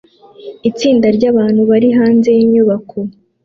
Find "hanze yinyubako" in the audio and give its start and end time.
1.97-2.97